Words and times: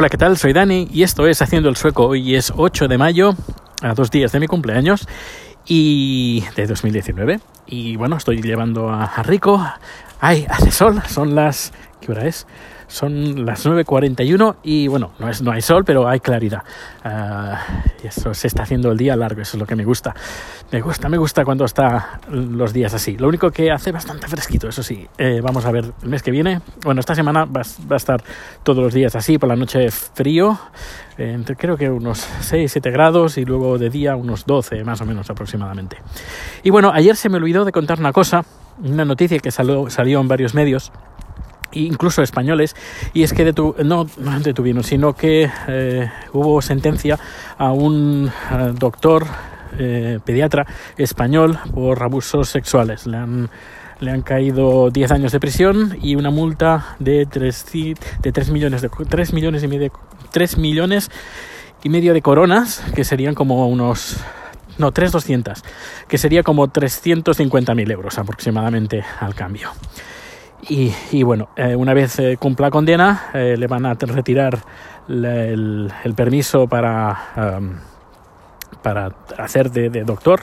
Hola, 0.00 0.08
¿qué 0.08 0.16
tal? 0.16 0.36
Soy 0.36 0.52
Dani 0.52 0.86
y 0.92 1.02
esto 1.02 1.26
es 1.26 1.42
Haciendo 1.42 1.68
el 1.68 1.74
Sueco. 1.74 2.06
Hoy 2.06 2.36
es 2.36 2.52
8 2.56 2.86
de 2.86 2.98
mayo, 2.98 3.34
a 3.82 3.94
dos 3.94 4.12
días 4.12 4.30
de 4.30 4.38
mi 4.38 4.46
cumpleaños 4.46 5.08
y 5.66 6.44
de 6.54 6.68
2019. 6.68 7.40
Y 7.66 7.96
bueno, 7.96 8.16
estoy 8.16 8.40
llevando 8.40 8.90
a, 8.90 9.24
Rico. 9.24 9.60
Ay, 10.20 10.46
hace 10.48 10.70
sol, 10.70 11.02
son 11.08 11.34
las... 11.34 11.72
¿Qué 12.00 12.12
hora 12.12 12.28
es? 12.28 12.46
Son 12.88 13.44
las 13.44 13.66
9.41 13.66 14.56
y 14.62 14.88
bueno, 14.88 15.12
no, 15.18 15.28
es, 15.28 15.42
no 15.42 15.52
hay 15.52 15.60
sol, 15.60 15.84
pero 15.84 16.08
hay 16.08 16.20
claridad. 16.20 16.62
Uh, 17.04 18.06
eso 18.06 18.32
se 18.32 18.46
está 18.46 18.62
haciendo 18.62 18.90
el 18.90 18.96
día 18.96 19.14
largo, 19.14 19.42
eso 19.42 19.56
es 19.56 19.60
lo 19.60 19.66
que 19.66 19.76
me 19.76 19.84
gusta. 19.84 20.14
Me 20.72 20.80
gusta, 20.80 21.08
me 21.10 21.18
gusta 21.18 21.44
cuando 21.44 21.66
está 21.66 22.20
los 22.30 22.72
días 22.72 22.94
así. 22.94 23.18
Lo 23.18 23.28
único 23.28 23.50
que 23.50 23.70
hace 23.70 23.92
bastante 23.92 24.26
fresquito, 24.26 24.68
eso 24.68 24.82
sí. 24.82 25.06
Eh, 25.18 25.40
vamos 25.42 25.66
a 25.66 25.70
ver 25.70 25.92
el 26.02 26.08
mes 26.08 26.22
que 26.22 26.30
viene. 26.30 26.62
Bueno, 26.82 27.00
esta 27.00 27.14
semana 27.14 27.44
va, 27.44 27.60
va, 27.90 27.94
a 27.94 27.96
estar 27.96 28.22
todos 28.62 28.82
los 28.82 28.94
días 28.94 29.14
así, 29.14 29.36
por 29.36 29.50
la 29.50 29.56
noche 29.56 29.90
frío, 29.90 30.58
eh, 31.18 31.32
entre 31.32 31.56
creo 31.56 31.76
que 31.76 31.90
unos 31.90 32.26
6, 32.40 32.72
7 32.72 32.90
grados 32.90 33.36
y 33.36 33.44
luego 33.44 33.76
de 33.76 33.90
día 33.90 34.16
unos 34.16 34.46
12 34.46 34.82
más 34.84 35.00
o 35.02 35.04
menos 35.04 35.28
aproximadamente. 35.28 35.98
Y 36.62 36.70
bueno, 36.70 36.90
ayer 36.92 37.16
se 37.16 37.28
me 37.28 37.36
olvidó 37.36 37.66
de 37.66 37.72
contar 37.72 37.98
una 37.98 38.12
cosa, 38.12 38.44
una 38.82 39.04
noticia 39.04 39.38
que 39.40 39.50
salió, 39.50 39.90
salió 39.90 40.20
en 40.20 40.28
varios 40.28 40.54
medios 40.54 40.90
incluso 41.72 42.22
españoles, 42.22 42.74
y 43.12 43.22
es 43.22 43.32
que 43.32 43.44
detu 43.44 43.74
no, 43.84 44.06
detuvieron, 44.42 44.84
sino 44.84 45.14
que 45.14 45.50
eh, 45.68 46.10
hubo 46.32 46.62
sentencia 46.62 47.18
a 47.56 47.72
un 47.72 48.30
uh, 48.52 48.72
doctor 48.72 49.26
eh, 49.78 50.18
pediatra 50.24 50.66
español 50.96 51.58
por 51.74 52.02
abusos 52.02 52.48
sexuales. 52.48 53.06
Le 53.06 53.16
han, 53.16 53.50
le 54.00 54.10
han 54.10 54.22
caído 54.22 54.90
10 54.90 55.10
años 55.12 55.32
de 55.32 55.40
prisión 55.40 55.96
y 56.00 56.16
una 56.16 56.30
multa 56.30 56.96
de 56.98 57.26
3, 57.26 57.66
de 58.22 58.32
3 58.32 58.50
millones 58.50 58.82
de 58.82 58.88
3 58.88 59.32
millones 59.32 59.62
y 59.62 59.68
medio 59.68 59.92
3 60.32 60.58
millones 60.58 61.10
y 61.82 61.88
medio 61.88 62.14
de 62.14 62.22
coronas, 62.22 62.82
que 62.94 63.04
serían 63.04 63.34
como 63.34 63.68
unos 63.68 64.16
no, 64.78 64.92
3.200, 64.92 65.62
que 66.06 66.18
sería 66.18 66.42
como 66.42 66.68
350.000 66.68 67.90
euros 67.90 68.18
aproximadamente 68.18 69.04
al 69.20 69.34
cambio. 69.34 69.70
Y, 70.68 70.92
y, 71.12 71.22
bueno, 71.22 71.48
eh, 71.56 71.76
una 71.76 71.94
vez 71.94 72.18
eh, 72.18 72.36
cumpla 72.38 72.70
condena, 72.70 73.30
eh, 73.32 73.56
le 73.56 73.66
van 73.66 73.86
a 73.86 73.94
retirar 73.94 74.58
el, 75.08 75.92
permiso 76.16 76.66
para, 76.66 77.62
para 78.82 79.12
hacer 79.38 79.70
de, 79.70 79.88
de 79.88 80.04
doctor 80.04 80.40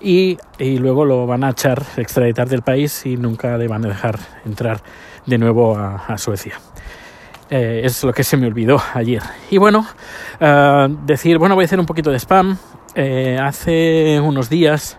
y, 0.00 0.38
y, 0.58 0.78
luego 0.78 1.04
lo 1.04 1.26
van 1.26 1.42
a 1.42 1.50
echar, 1.50 1.82
extraditar 1.96 2.48
del 2.48 2.62
país 2.62 3.06
y 3.06 3.16
nunca 3.16 3.56
le 3.56 3.66
van 3.66 3.84
a 3.86 3.88
dejar 3.88 4.18
entrar 4.44 4.80
de 5.24 5.38
nuevo 5.38 5.76
a, 5.76 5.96
a 6.06 6.18
Suecia. 6.18 6.60
Eh, 7.48 7.82
es 7.84 8.02
lo 8.02 8.12
que 8.12 8.24
se 8.24 8.36
me 8.36 8.46
olvidó 8.46 8.80
ayer. 8.94 9.22
Y 9.50 9.58
bueno, 9.58 9.86
uh, 10.40 10.88
decir, 11.06 11.38
bueno, 11.38 11.54
voy 11.54 11.64
a 11.64 11.66
hacer 11.66 11.78
un 11.78 11.86
poquito 11.86 12.10
de 12.10 12.18
spam. 12.18 12.58
Eh, 12.94 13.38
hace 13.40 14.20
unos 14.20 14.48
días 14.48 14.98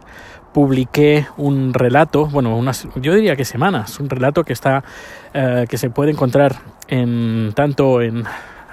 publiqué 0.57 1.27
un 1.37 1.71
relato, 1.71 2.25
bueno, 2.25 2.57
unas, 2.57 2.87
yo 2.95 3.13
diría 3.13 3.35
que 3.35 3.45
semanas, 3.45 3.99
un 3.99 4.09
relato 4.09 4.43
que 4.43 4.53
está, 4.53 4.83
uh, 5.35 5.67
que 5.67 5.77
se 5.77 5.91
puede 5.91 6.09
encontrar 6.09 6.55
en 6.87 7.51
tanto 7.53 8.01
en, 8.01 8.23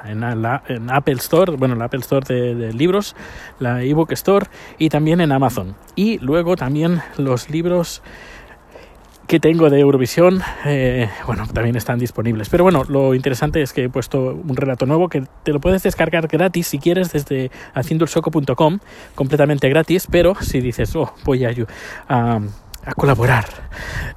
en, 0.06 0.20
la, 0.20 0.62
en 0.66 0.90
Apple 0.90 1.16
Store, 1.16 1.56
bueno, 1.58 1.74
la 1.74 1.84
Apple 1.84 2.00
Store 2.00 2.24
de, 2.26 2.54
de, 2.54 2.72
libros, 2.72 3.14
la 3.58 3.82
ebook 3.82 4.12
Store 4.12 4.46
y 4.78 4.88
también 4.88 5.20
en 5.20 5.30
Amazon. 5.30 5.76
Y 5.94 6.18
luego 6.20 6.56
también 6.56 7.02
los 7.18 7.50
libros 7.50 8.00
que 9.26 9.40
tengo 9.40 9.70
de 9.70 9.80
Eurovisión, 9.80 10.42
eh, 10.64 11.08
bueno, 11.26 11.46
también 11.52 11.76
están 11.76 11.98
disponibles. 11.98 12.48
Pero 12.48 12.64
bueno, 12.64 12.84
lo 12.88 13.14
interesante 13.14 13.62
es 13.62 13.72
que 13.72 13.84
he 13.84 13.88
puesto 13.88 14.34
un 14.34 14.56
relato 14.56 14.86
nuevo 14.86 15.08
que 15.08 15.24
te 15.42 15.52
lo 15.52 15.60
puedes 15.60 15.82
descargar 15.82 16.28
gratis 16.28 16.66
si 16.68 16.78
quieres 16.78 17.12
desde 17.12 17.50
haciendoelsoco.com, 17.74 18.78
completamente 19.14 19.68
gratis, 19.68 20.06
pero 20.10 20.34
si 20.40 20.60
dices, 20.60 20.94
oh, 20.96 21.12
voy 21.24 21.44
a, 21.44 21.54
a, 22.08 22.40
a, 22.84 22.94
colaborar. 22.94 23.46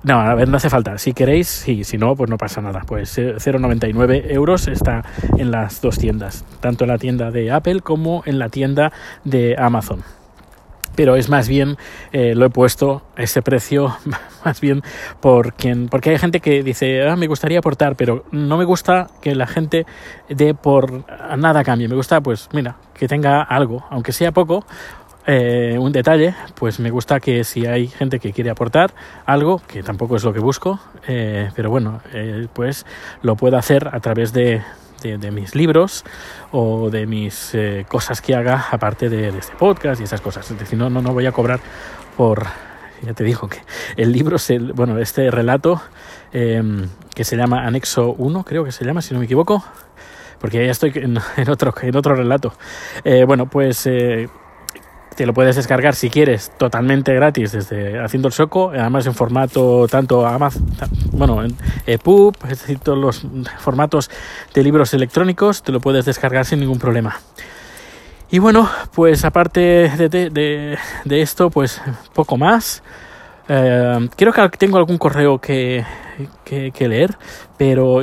No, 0.04 0.20
a 0.20 0.36
ver, 0.36 0.50
no 0.50 0.58
hace 0.58 0.70
falta. 0.70 0.98
Si 0.98 1.14
queréis, 1.14 1.48
sí, 1.48 1.84
si 1.84 1.98
no, 1.98 2.16
pues 2.16 2.30
no 2.30 2.38
pasa 2.38 2.62
nada. 2.62 2.82
Pues 2.86 3.18
0,99 3.18 4.32
euros 4.32 4.68
está 4.68 5.04
en 5.38 5.52
las 5.52 5.82
dos 5.82 5.98
tiendas, 5.98 6.44
tanto 6.60 6.84
en 6.84 6.90
la 6.90 6.98
tienda 6.98 7.32
de 7.32 7.52
Apple 7.52 7.82
como 7.82 8.24
en 8.26 8.40
la 8.40 8.50
tienda 8.50 8.92
de 9.24 9.56
Amazon 9.58 10.04
pero 10.98 11.16
es 11.16 11.30
más 11.30 11.48
bien 11.48 11.78
eh, 12.12 12.34
lo 12.36 12.48
he 12.48 12.50
puesto 12.50 13.04
ese 13.16 13.42
precio 13.42 13.96
más 14.44 14.60
bien 14.60 14.82
por 15.22 15.54
quien 15.54 15.88
porque 15.88 16.10
hay 16.10 16.18
gente 16.18 16.42
que 16.42 16.64
dice 16.64 17.08
ah, 17.08 17.16
me 17.16 17.28
gustaría 17.28 17.60
aportar 17.60 17.96
pero 17.96 18.26
no 18.32 18.58
me 18.58 18.66
gusta 18.66 19.08
que 19.22 19.36
la 19.36 19.48
gente 19.48 19.86
dé 20.28 20.54
por 20.56 21.06
nada 21.38 21.64
cambie 21.64 21.88
me 21.88 21.96
gusta 21.96 22.20
pues 22.20 22.50
mira 22.52 22.76
que 22.96 23.08
tenga 23.08 23.44
algo 23.44 23.86
aunque 23.92 24.12
sea 24.12 24.32
poco 24.32 24.66
eh, 25.30 25.78
un 25.78 25.92
detalle 25.92 26.34
pues 26.56 26.80
me 26.80 26.90
gusta 26.90 27.20
que 27.20 27.44
si 27.44 27.66
hay 27.66 27.88
gente 27.88 28.20
que 28.20 28.32
quiere 28.32 28.50
aportar 28.50 28.94
algo 29.26 29.62
que 29.68 29.84
tampoco 29.84 30.16
es 30.16 30.24
lo 30.24 30.34
que 30.34 30.40
busco 30.40 30.80
eh, 31.08 31.52
pero 31.54 31.70
bueno 31.70 32.02
eh, 32.14 32.48
pues 32.54 32.86
lo 33.22 33.36
puedo 33.36 33.58
hacer 33.58 33.90
a 33.92 34.00
través 34.00 34.32
de 34.34 34.62
de, 35.02 35.32
mis 35.32 35.56
libros 35.56 36.04
o 36.52 36.90
de 36.90 37.06
mis 37.06 37.54
eh, 37.54 37.86
cosas 37.88 38.22
que 38.22 38.36
haga 38.36 38.68
aparte 38.72 39.10
de, 39.10 39.30
este 39.30 39.56
podcast 39.56 40.02
y 40.02 40.04
esas 40.04 40.22
cosas. 40.22 40.50
Es 40.50 40.60
decir, 40.60 40.78
no, 40.78 40.90
no, 40.90 41.02
no 41.02 41.14
voy 41.14 41.26
a 41.26 41.32
cobrar 41.32 41.60
por... 42.16 42.46
Ya 43.04 43.14
te 43.14 43.24
digo 43.24 43.48
que 43.48 43.60
el 43.96 44.12
libro, 44.12 44.38
es 44.38 44.50
el, 44.50 44.74
bueno, 44.74 44.98
este 44.98 45.30
relato 45.30 45.80
eh, 46.34 46.64
que 47.14 47.24
se 47.24 47.38
llama 47.38 47.66
Anexo 47.68 48.14
1, 48.18 48.44
creo 48.44 48.64
que 48.64 48.72
se 48.72 48.86
llama, 48.86 49.04
si 49.04 49.14
no 49.14 49.20
me 49.20 49.26
equivoco, 49.26 49.64
porque 50.40 50.66
ya 50.66 50.72
estoy 50.72 50.92
en, 50.96 51.18
otro, 51.50 51.76
en 51.80 51.96
otro 51.96 52.16
relato. 52.16 52.54
Eh, 53.04 53.24
bueno, 53.26 53.46
pues 53.46 53.88
te 55.18 55.26
lo 55.26 55.34
puedes 55.34 55.56
descargar 55.56 55.96
si 55.96 56.12
quieres 56.12 56.52
totalmente 56.60 57.12
gratis 57.12 57.52
desde 57.52 58.00
Haciendo 58.00 58.28
el 58.28 58.34
Soco, 58.34 58.70
además 58.70 59.08
en 59.08 59.16
formato 59.16 59.88
tanto 59.88 60.28
Amazon, 60.28 60.68
bueno, 61.12 61.44
en 61.44 61.56
EPUB, 61.88 62.36
es 62.44 62.62
decir, 62.62 62.78
todos 62.78 63.00
los 63.00 63.26
formatos 63.58 64.12
de 64.54 64.62
libros 64.62 64.94
electrónicos, 64.94 65.64
te 65.64 65.72
lo 65.72 65.82
puedes 65.82 66.06
descargar 66.06 66.46
sin 66.46 66.60
ningún 66.60 66.78
problema. 66.78 67.20
Y 68.30 68.38
bueno, 68.38 68.70
pues 68.94 69.26
aparte 69.26 69.60
de, 69.60 70.10
de, 70.10 70.78
de 71.04 71.22
esto, 71.22 71.50
pues 71.50 71.82
poco 72.14 72.38
más. 72.38 72.84
Eh, 73.50 74.10
creo 74.16 74.34
que 74.34 74.50
tengo 74.58 74.78
algún 74.78 74.98
correo 74.98 75.40
que, 75.40 75.86
que, 76.44 76.72
que, 76.72 76.88
leer, 76.88 77.18
pero 77.58 78.02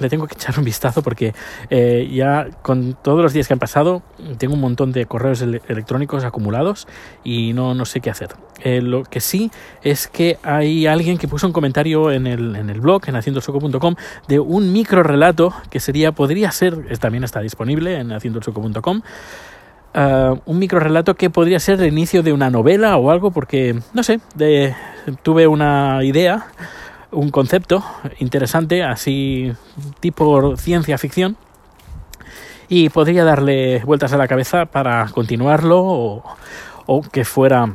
le 0.00 0.08
tengo 0.08 0.26
que 0.26 0.34
echar 0.34 0.58
un 0.58 0.64
vistazo 0.64 1.02
porque 1.02 1.34
eh, 1.70 2.10
ya 2.12 2.48
con 2.60 2.94
todos 3.00 3.22
los 3.22 3.32
días 3.32 3.46
que 3.46 3.54
han 3.54 3.58
pasado 3.58 4.02
tengo 4.38 4.54
un 4.54 4.60
montón 4.60 4.92
de 4.92 5.06
correos 5.06 5.40
ele 5.40 5.62
electrónicos 5.68 6.24
acumulados 6.24 6.86
y 7.24 7.52
no, 7.52 7.74
no 7.74 7.84
sé 7.84 8.00
qué 8.00 8.10
hacer. 8.10 8.30
Eh, 8.64 8.80
lo 8.82 9.02
que 9.04 9.20
sí 9.20 9.50
es 9.82 10.06
que 10.06 10.38
hay 10.42 10.86
alguien 10.86 11.18
que 11.18 11.26
puso 11.26 11.46
un 11.46 11.52
comentario 11.52 12.12
en 12.12 12.26
el, 12.26 12.54
en 12.54 12.70
el 12.70 12.80
blog, 12.80 13.08
en 13.08 13.16
haciendosoco.com, 13.16 13.96
de 14.28 14.38
un 14.38 14.72
micro 14.72 15.02
relato 15.02 15.54
que 15.70 15.80
sería, 15.80 16.12
podría 16.12 16.50
ser, 16.52 16.98
también 16.98 17.24
está 17.24 17.40
disponible 17.40 17.98
en 17.98 18.12
haciendosoco.com. 18.12 19.02
Uh, 19.94 20.40
un 20.46 20.58
micro 20.58 20.80
relato 20.80 21.16
que 21.16 21.28
podría 21.28 21.60
ser 21.60 21.78
el 21.82 21.92
inicio 21.92 22.22
de 22.22 22.32
una 22.32 22.48
novela 22.48 22.96
o 22.96 23.10
algo, 23.10 23.30
porque, 23.30 23.78
no 23.92 24.02
sé, 24.02 24.20
de, 24.34 24.74
tuve 25.22 25.46
una 25.46 26.02
idea, 26.02 26.46
un 27.10 27.30
concepto 27.30 27.84
interesante, 28.18 28.82
así 28.82 29.52
tipo 30.00 30.56
ciencia 30.56 30.96
ficción, 30.96 31.36
y 32.70 32.88
podría 32.88 33.22
darle 33.22 33.82
vueltas 33.84 34.14
a 34.14 34.16
la 34.16 34.28
cabeza 34.28 34.64
para 34.64 35.06
continuarlo 35.08 35.82
o, 35.84 36.24
o 36.86 37.02
que 37.02 37.26
fuera 37.26 37.74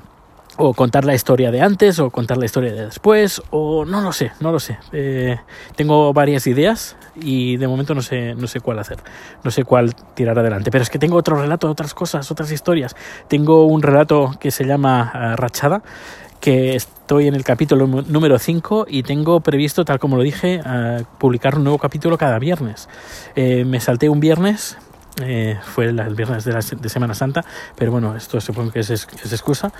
o 0.58 0.74
contar 0.74 1.06
la 1.06 1.14
historia 1.14 1.52
de 1.52 1.62
antes 1.62 2.00
o 2.00 2.10
contar 2.10 2.38
la 2.38 2.46
historia 2.46 2.74
de 2.74 2.86
después 2.86 3.42
o 3.52 3.86
no 3.86 4.02
lo 4.02 4.12
sé, 4.12 4.32
no 4.40 4.52
lo 4.52 4.60
sé. 4.60 4.78
Eh, 4.92 5.38
tengo 5.76 6.14
varias 6.14 6.48
ideas 6.48 6.98
y 7.16 7.58
de 7.58 7.68
momento 7.68 7.94
no 7.94 8.02
sé, 8.02 8.36
no 8.36 8.48
sé 8.48 8.60
cuál 8.60 8.80
hacer, 8.80 8.98
no 9.44 9.52
sé 9.52 9.64
cuál 9.64 9.94
tirar 10.16 10.38
adelante. 10.40 10.72
Pero 10.72 10.84
es 10.84 10.90
que 10.90 11.00
tengo 11.00 11.16
otro 11.16 11.40
relato, 11.40 11.70
otras 11.70 11.94
cosas, 11.94 12.30
otras 12.32 12.52
historias. 12.52 12.96
Tengo 13.28 13.66
un 13.66 13.82
relato 13.82 14.32
que 14.40 14.52
se 14.52 14.66
llama 14.66 15.12
uh, 15.14 15.36
Rachada 15.36 15.82
que 16.40 16.76
estoy 16.76 17.28
en 17.28 17.34
el 17.34 17.44
capítulo 17.44 17.88
número 17.88 18.38
5 18.38 18.86
y 18.88 19.04
tengo 19.04 19.40
previsto, 19.40 19.86
tal 19.86 20.00
como 20.00 20.18
lo 20.18 20.24
dije, 20.24 20.60
uh, 20.60 21.04
publicar 21.18 21.58
un 21.58 21.64
nuevo 21.64 21.80
capítulo 21.80 22.18
cada 22.18 22.38
viernes. 22.38 22.88
Eh, 23.36 23.66
me 23.66 23.80
salté 23.80 24.08
un 24.10 24.20
viernes 24.20 24.78
eh, 25.22 25.58
fue 25.62 25.86
el 25.86 26.16
viernes 26.16 26.44
de, 26.44 26.54
la, 26.54 26.60
de, 26.60 26.90
Semana 26.90 27.14
Santa, 27.14 27.44
pero 27.76 27.92
bueno, 27.92 28.16
esto 28.16 28.40
supongo 28.40 28.72
que 28.72 28.82
es, 28.82 28.90
es 28.90 29.32
excusa, 29.32 29.72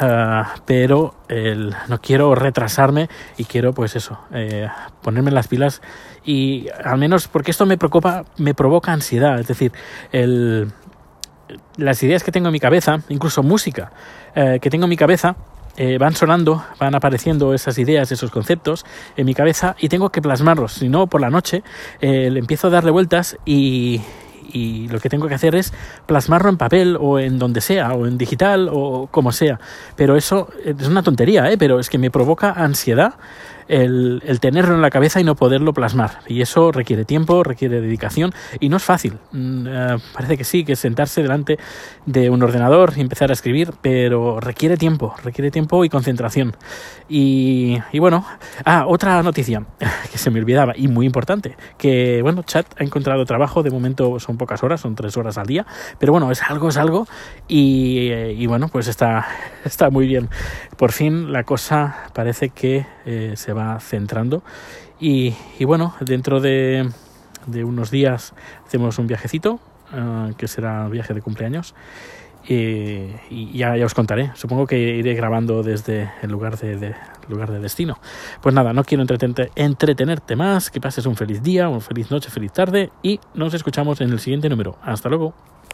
uh, 0.00 0.60
pero 0.64 1.14
el, 1.28 1.74
no 1.88 2.00
quiero 2.00 2.34
retrasarme 2.34 3.08
y 3.36 3.44
quiero 3.44 3.72
pues 3.72 3.96
eso, 3.96 4.18
eh, 4.32 4.68
ponerme 5.02 5.30
las 5.30 5.48
pilas 5.48 5.82
y 6.24 6.68
al 6.84 6.98
menos 6.98 7.28
porque 7.28 7.50
esto 7.50 7.66
me 7.66 7.78
preocupa, 7.78 8.24
me 8.36 8.54
provoca 8.54 8.92
ansiedad, 8.92 9.38
es 9.40 9.48
decir, 9.48 9.72
el, 10.12 10.72
las 11.76 12.02
ideas 12.02 12.22
que 12.22 12.32
tengo 12.32 12.48
en 12.48 12.52
mi 12.52 12.60
cabeza, 12.60 13.00
incluso 13.08 13.42
música 13.42 13.92
eh, 14.34 14.58
que 14.60 14.70
tengo 14.70 14.84
en 14.84 14.90
mi 14.90 14.96
cabeza, 14.96 15.36
eh, 15.76 15.98
van 15.98 16.14
sonando, 16.14 16.64
van 16.78 16.94
apareciendo 16.94 17.52
esas 17.52 17.78
ideas, 17.78 18.10
esos 18.10 18.30
conceptos 18.30 18.86
en 19.16 19.26
mi 19.26 19.34
cabeza 19.34 19.76
y 19.78 19.88
tengo 19.88 20.10
que 20.10 20.22
plasmarlos, 20.22 20.72
si 20.72 20.88
no 20.88 21.06
por 21.06 21.20
la 21.20 21.28
noche 21.28 21.62
eh, 22.00 22.30
le 22.30 22.38
empiezo 22.38 22.68
a 22.68 22.70
darle 22.70 22.90
vueltas 22.90 23.36
y, 23.44 24.00
y 24.52 24.88
lo 24.88 25.00
que 25.00 25.08
tengo 25.08 25.28
que 25.28 25.34
hacer 25.34 25.54
es 25.54 25.72
plasmarlo 26.06 26.48
en 26.48 26.56
papel 26.56 26.96
o 27.00 27.18
en 27.18 27.38
donde 27.38 27.60
sea, 27.60 27.92
o 27.92 28.06
en 28.06 28.18
digital 28.18 28.68
o 28.72 29.08
como 29.10 29.32
sea. 29.32 29.60
Pero 29.96 30.16
eso 30.16 30.48
es 30.64 30.88
una 30.88 31.02
tontería, 31.02 31.50
¿eh? 31.50 31.58
pero 31.58 31.78
es 31.78 31.90
que 31.90 31.98
me 31.98 32.10
provoca 32.10 32.52
ansiedad 32.52 33.14
el, 33.68 34.22
tenerlo 34.40 34.74
en 34.74 34.82
la 34.82 34.90
cabeza 34.90 35.20
y 35.20 35.24
no 35.24 35.34
poderlo 35.34 35.72
plasmar. 35.72 36.20
Y 36.26 36.40
eso 36.40 36.72
requiere 36.72 37.04
tiempo, 37.04 37.42
requiere 37.42 37.80
dedicación 37.80 38.32
y 38.60 38.68
no 38.68 38.76
es 38.76 38.84
fácil. 38.84 39.18
Eh, 39.34 39.96
parece 40.12 40.36
que 40.36 40.44
sí, 40.44 40.64
que 40.64 40.76
sentarse 40.76 41.22
delante 41.22 41.58
de 42.04 42.30
un 42.30 42.42
ordenador 42.42 42.92
y 42.96 43.00
empezar 43.00 43.30
a 43.30 43.32
escribir, 43.32 43.72
pero 43.80 44.40
requiere 44.40 44.76
tiempo, 44.76 45.14
requiere 45.22 45.50
tiempo 45.50 45.84
y 45.84 45.88
concentración. 45.88 46.56
Y, 47.08 47.78
y 47.92 47.98
bueno, 47.98 48.24
ah, 48.64 48.84
otra 48.86 49.22
noticia 49.22 49.64
que 50.12 50.18
se 50.18 50.30
me 50.30 50.40
olvidaba 50.40 50.72
y 50.76 50.88
muy 50.88 51.06
importante, 51.06 51.56
que 51.78 52.20
bueno, 52.22 52.42
Chat 52.42 52.66
ha 52.80 52.84
encontrado 52.84 53.24
trabajo, 53.24 53.62
de 53.62 53.70
momento 53.70 54.18
son 54.20 54.36
pocas 54.36 54.62
horas, 54.62 54.80
son 54.80 54.94
tres 54.94 55.16
horas 55.16 55.38
al 55.38 55.46
día, 55.46 55.66
pero 55.98 56.12
bueno, 56.12 56.30
es 56.30 56.42
algo, 56.42 56.68
es 56.68 56.76
algo 56.76 57.06
y, 57.48 58.08
eh, 58.10 58.32
y 58.32 58.46
bueno, 58.46 58.68
pues 58.68 58.88
está, 58.88 59.26
está 59.64 59.90
muy 59.90 60.06
bien. 60.06 60.28
Por 60.76 60.92
fin 60.92 61.32
la 61.32 61.44
cosa 61.44 62.10
parece 62.12 62.50
que 62.50 62.86
eh, 63.04 63.32
se 63.36 63.52
va 63.52 63.55
centrando. 63.80 64.42
Y, 64.98 65.34
bueno, 65.64 65.94
dentro 66.00 66.40
de, 66.40 66.88
unos 67.46 67.90
días 67.90 68.34
hacemos 68.66 68.98
un 68.98 69.06
viajecito, 69.06 69.60
eh, 69.92 70.32
que 70.36 70.48
será 70.48 70.88
viaje 70.88 71.14
de 71.14 71.22
cumpleaños. 71.22 71.74
y 72.48 73.58
ya, 73.58 73.74
os 73.84 73.94
contaré. 73.94 74.30
Supongo 74.34 74.66
que 74.66 74.78
iré 74.78 75.14
grabando 75.14 75.62
desde 75.62 76.10
el 76.22 76.30
lugar 76.30 76.56
de, 76.58 76.94
lugar 77.28 77.50
de 77.50 77.60
destino. 77.60 77.98
Pues 78.40 78.54
nada, 78.54 78.72
no 78.72 78.84
quiero 78.84 79.02
entretenerte, 79.02 79.50
entretenerte 79.56 80.36
más. 80.36 80.70
Que 80.70 80.80
pases 80.80 81.06
un 81.06 81.16
feliz 81.16 81.42
día, 81.42 81.68
una 81.68 81.80
feliz 81.80 82.10
noche, 82.10 82.30
feliz 82.30 82.52
tarde 82.52 82.90
y 83.02 83.20
nos 83.34 83.52
escuchamos 83.54 84.00
en 84.00 84.10
el 84.10 84.20
siguiente 84.20 84.48
número. 84.48 84.78
Hasta 84.82 85.08
luego. 85.08 85.55